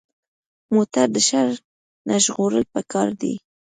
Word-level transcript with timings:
موټر 0.73 1.07
د 1.15 1.17
شر 1.27 1.47
نه 2.07 2.15
ژغورل 2.23 2.63
پکار 2.73 3.07
دي. 3.21 3.33